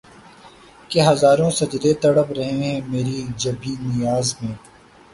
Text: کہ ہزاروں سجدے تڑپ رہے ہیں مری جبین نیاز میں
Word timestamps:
کہ 0.89 0.99
ہزاروں 1.09 1.49
سجدے 1.59 1.91
تڑپ 2.01 2.29
رہے 2.37 2.51
ہیں 2.61 2.77
مری 2.89 3.19
جبین 3.41 3.79
نیاز 3.89 4.27
میں 4.39 4.53